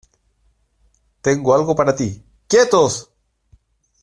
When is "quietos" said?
2.49-3.11